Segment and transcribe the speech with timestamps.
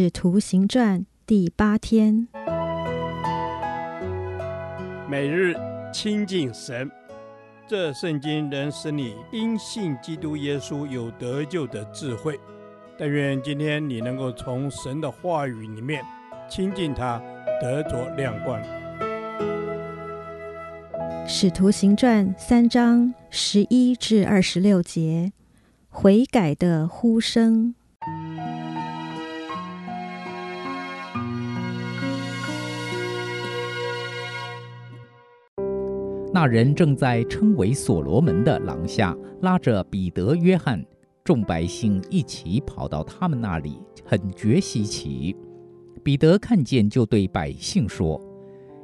[0.00, 2.28] 使徒行传第八天，
[5.10, 5.56] 每日
[5.92, 6.88] 亲近神，
[7.66, 12.38] 这圣经能使你因信基督耶稣有得救的智慧。
[12.96, 16.00] 但愿今天你能够从神的话语里面
[16.48, 17.20] 亲近他，
[17.60, 18.62] 得着亮光。
[21.26, 25.32] 使徒行传三章十一至二十六节，
[25.88, 27.74] 悔改的呼声。
[36.30, 40.84] 那人正在称为所罗门的廊下，拉着彼得、约翰，
[41.24, 45.34] 众百姓一起跑到他们那里，很觉稀奇。
[46.02, 48.20] 彼得看见，就对百姓说：“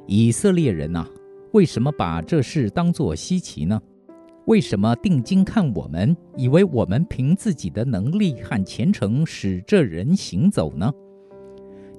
[0.07, 1.07] 以色列人呐，
[1.53, 3.79] 为什么把这事当作稀奇呢？
[4.45, 10.91] 为什么定睛看我们，以为我们凭自己的能力和虔诚使这人行走呢？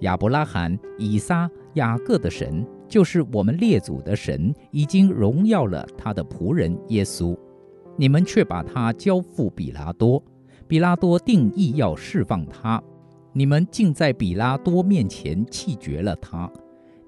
[0.00, 7.36] 亚伯拉罕、以撒、雅各的神。”就是我们列祖的神已经荣耀了他的仆人耶稣，
[7.96, 10.22] 你们却把他交付比拉多，
[10.68, 12.82] 比拉多定意要释放他，
[13.32, 16.50] 你们竟在比拉多面前弃绝了他，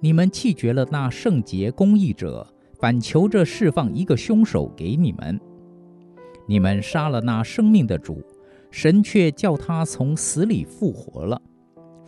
[0.00, 2.46] 你们弃绝了那圣洁公义者，
[2.78, 5.40] 反求着释放一个凶手给你们，
[6.46, 8.22] 你们杀了那生命的主，
[8.70, 11.40] 神却叫他从死里复活了，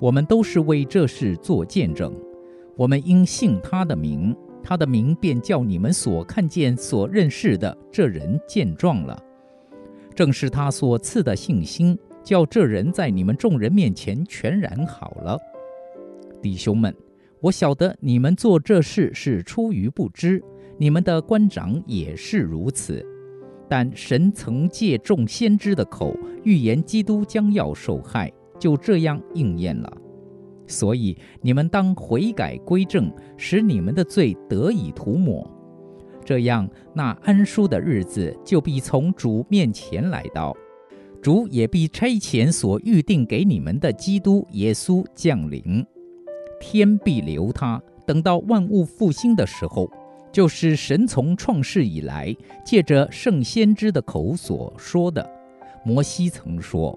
[0.01, 2.13] 我们都是为这事做见证。
[2.81, 9.23] 我们应信他的名，他的名便叫你们所看见、所认识的这人见状了。
[10.15, 15.39] 正是他所赐的信心，叫这人在你们众人面前全然好了。
[16.41, 16.97] 弟兄们，
[17.43, 20.43] 我晓得你们做这事是出于不知，
[20.79, 23.05] 你们的官长也是如此。
[23.69, 29.93] 但神曾借众先知的口预言基督将要受害，就这样应验了。
[30.71, 35.47] 所以你们当悔改归正，使你们的罪得以涂抹，
[36.25, 40.57] 这样那安舒的日子就必从主面前来到，
[41.21, 45.85] 主也必差遣所预定给你们的基督耶稣降临，
[46.61, 49.91] 天必留他，等到万物复兴的时候，
[50.31, 55.29] 就是神从创世以来借着圣先知的口所说的。
[55.85, 56.97] 摩西曾说。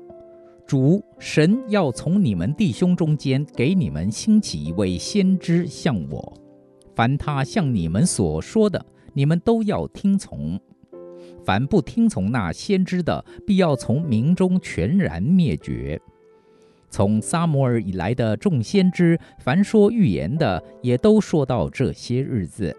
[0.66, 6.34] 主神要从你们弟兄中间给你们兴起一位先知像我，
[6.96, 10.58] 凡他向你们所说的，你们都要听从；
[11.44, 16.00] 凡不听从那先知的，必要从民中全然灭绝。
[16.90, 22.76] 从撒摩尔以来的众先知，凡说预言的，也都说到这些日子。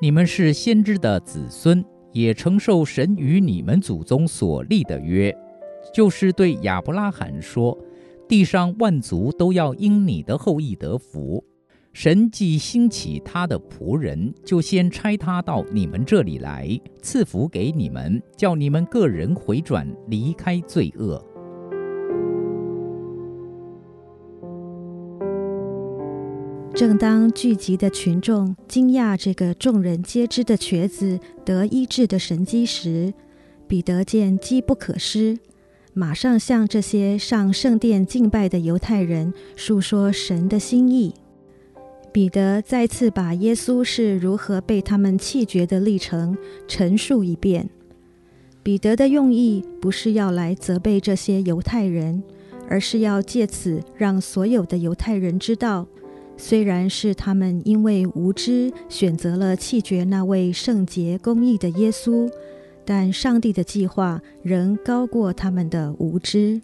[0.00, 1.82] 你们是先知的子孙，
[2.12, 5.34] 也承受神与你们祖宗所立的约。
[5.92, 7.78] 就是对亚伯拉罕说
[8.28, 11.44] ：“地上万族都要因你的后裔得福。
[11.92, 21.22] 神既兴起他的仆人，就先差他到你们这里来，赐福给你们，叫你们个人回转，离开罪恶。”
[26.74, 33.12] 正当聚集的群众惊讶这个众人皆知的瘸子得医治的神迹时，
[33.68, 35.36] 彼得见机不可失。
[35.94, 41.14] 马上向这些上圣殿敬拜的犹太人述说神的心意。
[42.12, 46.36] 彼得再次把耶稣是如何被他们弃绝的历程
[46.66, 47.68] 陈述一遍。
[48.62, 52.22] 彼得的用意不是要来责备这些犹太人，
[52.68, 55.86] 而是要借此让所有的犹太人知道，
[56.36, 62.30] 虽然是他们因为无知选择了弃绝那位圣洁公义的耶稣。
[62.84, 66.60] 但上帝的计划仍高过他们的无知。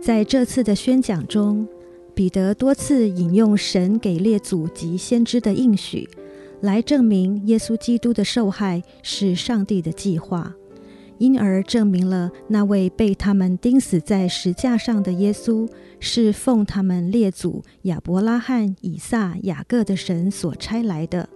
[0.00, 1.66] 在这次的宣讲中，
[2.14, 6.08] 彼得多次引用神给列祖及先知的应许，
[6.60, 10.54] 来证明耶稣基督的受害是上帝的计划，
[11.18, 15.68] 因而证明了那位被他们钉死在石架上的耶稣
[15.98, 21.28] 是奉他们列祖亚伯拉罕、以撒、雅各的神所差来的。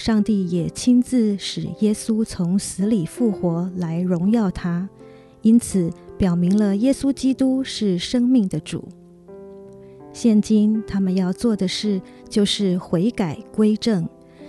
[0.00, 4.88] 上帝也亲自使耶稣从死里复活，来荣耀他，
[5.42, 8.88] 因此表明了耶稣基督是生命的主。
[10.10, 12.00] 现今他们要做的事，
[12.30, 14.08] 就是悔改归正，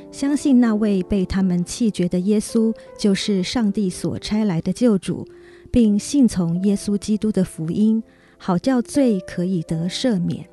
[0.10, 5.28] 相信那位被他们弃绝的耶稣，就是上帝所差来的救主，
[5.70, 8.02] 并信从耶稣基督的福音，
[8.38, 10.46] 好叫罪可以得赦免。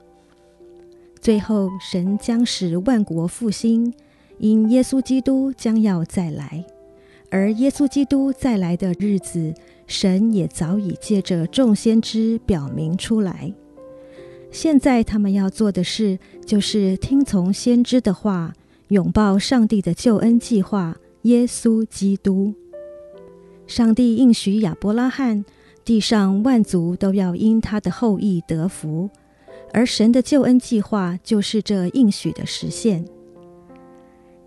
[1.21, 3.95] 最后，神将使万国复兴。
[4.39, 6.65] 因耶稣基督将要再来，
[7.31, 9.53] 而耶稣基督再来的日子，
[9.87, 13.53] 神也早已借着众先知表明出来。
[14.51, 18.55] 现在他们要做的事，就是听从先知的话，
[18.89, 22.55] 拥抱上帝的救恩计划——耶稣基督。
[23.67, 25.45] 上帝应许亚伯拉罕，
[25.85, 29.11] 地上万族都要因他的后裔得福，
[29.73, 33.05] 而神的救恩计划就是这应许的实现。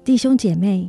[0.04, 0.88] 弟兄姐妹，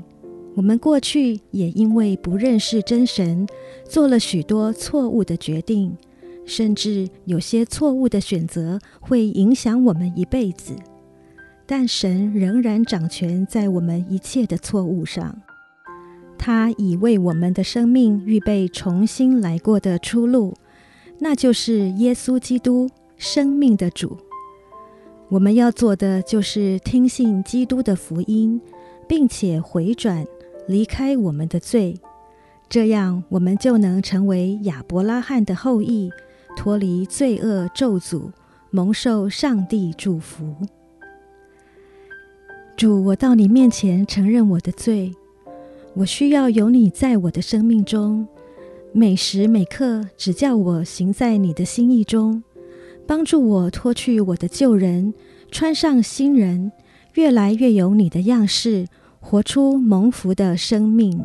[0.55, 3.47] 我们过去也因为不认识真神，
[3.85, 5.95] 做了许多错误的决定。
[6.45, 10.75] 甚至有些错误的选择会影响我们一辈子，
[11.67, 15.41] 但神仍然掌权在我们一切的错误上。
[16.39, 20.55] 他已为我们的生命预备重新来过的出路，
[21.21, 24.17] 那就是耶稣基督，生命的主。
[25.29, 28.61] 我们要做的就是听信基督的福音，
[29.09, 30.27] 并且回转，
[30.67, 31.97] 离开我们的罪，
[32.69, 36.11] 这样我们就能成为亚伯拉罕的后裔。
[36.55, 38.31] 脱离罪恶咒诅，
[38.71, 40.55] 蒙受上帝祝福。
[42.77, 45.13] 主，我到你面前承认我的罪，
[45.95, 48.29] 我需要有你在我的生命中，
[48.93, 52.43] 每时每刻指教我行在你的心意中，
[53.07, 55.15] 帮助我脱去我的旧人，
[55.51, 56.71] 穿上新人，
[57.15, 58.87] 越来越有你的样式，
[59.21, 61.23] 活出蒙福的生命。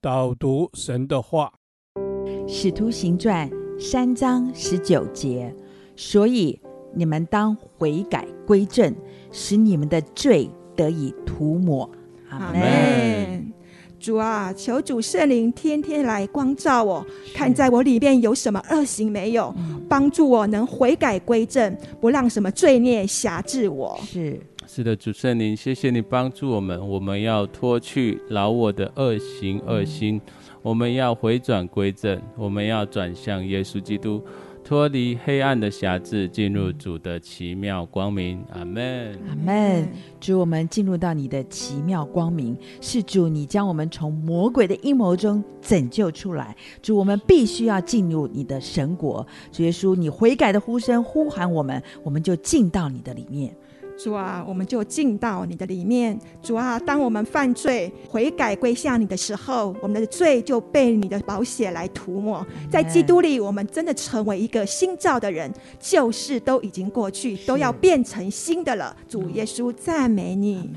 [0.00, 1.52] 导读神的话，
[2.48, 3.48] 《使徒行传》
[3.80, 5.56] 三章十九节，
[5.96, 6.60] 所以
[6.94, 8.94] 你们当悔改归正，
[9.32, 11.90] 使你们的罪得以涂抹。
[12.30, 13.52] 阿门。
[13.98, 19.54] 主啊，求主圣灵天天来光照我，看在我里面有什么恶行没有，
[19.88, 23.98] 帮助我能悔改归正，不让什么罪孽辖制我。
[24.04, 24.38] 是。
[24.66, 26.88] 是的，主圣灵，谢谢你帮助我们。
[26.88, 30.20] 我们要脱去老我的恶行恶心，
[30.62, 34.22] 我们要回转归正，我们要转向耶稣基督，
[34.64, 38.42] 脱离黑暗的辖制，进入主的奇妙光明。
[38.50, 39.86] 阿门，阿门。
[40.18, 46.56] 主，我们进入到你的奇妙光明，是主你将我们从魔鬼的阴谋中拯救出来。
[46.80, 49.24] 主，我们必须要进入你的神国。
[49.52, 53.54] 主耶稣，你悔改的呼声呼喊我们，我们就进到你的里面。
[53.96, 56.18] 主啊，我们就进到你的里面。
[56.42, 62.44] 主啊，当我们犯罪、悔改归向你的时候，我们的罪就被你的宝血来涂抹。
[62.70, 68.96] 在基督里，我们真的成为一个新造的人，旧事都已经过去，都要变成新的了。
[69.08, 70.70] 主耶稣，赞美你。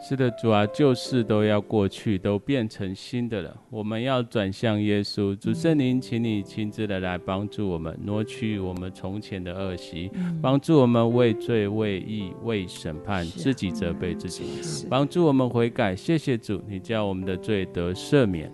[0.00, 3.54] 是的，主啊，旧事都要过去，都变成新的了。
[3.68, 5.36] 我们要转向耶稣。
[5.36, 10.10] 主圣灵，请你亲自的来帮助我们，挪去我们从前的恶习，
[10.40, 14.44] 帮助我们为罪、为义、为审判自己责备自己，
[14.88, 15.94] 帮助我们悔改。
[15.94, 18.50] 谢谢主，你叫我们的罪得赦免。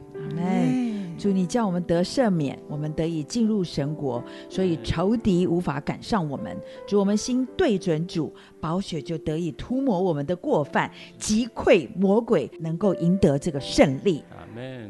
[1.17, 6.57] 主，你叫我们得赦免，我们得以进入神国，所以仇敌无法赶上我们。
[6.87, 14.25] 主，我们心对准主，宝血就得以涂抹我们的过犯，击溃魔鬼，能够赢得这个胜利。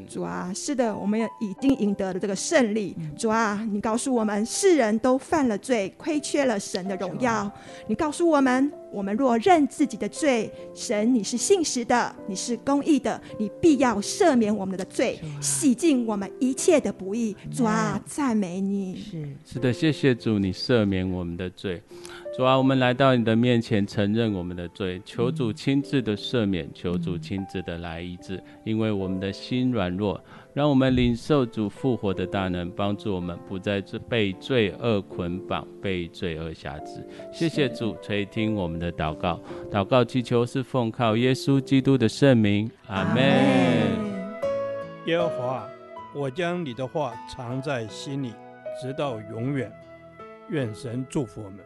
[0.08, 2.96] 主啊，是的，我们也已经赢得了这个胜利。
[3.16, 7.50] 主啊，你告诉我们，世人都犯了罪，亏缺了神的荣耀。
[7.86, 17.36] 你告诉我们，我们若认自己的罪，神你是信实的，你是公义的，你必要赦免我们的罪，洗净我们一切的不义。
[17.52, 18.96] 主啊，赞美你。
[18.96, 21.82] 是是的，谢谢主，你赦免我们的罪。
[22.36, 30.20] 主啊，我们来到你的面前，承认我们的罪，求主亲自的赦免，求主亲自的来医治，因为我们的心软弱，
[30.52, 37.06] 让我们领受主复活的大能，帮助我们不再被罪恶捆绑，被罪恶辖制。
[37.32, 43.22] 谢谢主垂听我们的祷告，祷告祈求是奉靠耶稣基督的圣名，阿门。
[45.06, 45.68] 耶和华，
[46.12, 48.32] 我将你的话藏在心里，
[48.82, 49.72] 直到永远。
[50.50, 51.60] 愿神祝福我们。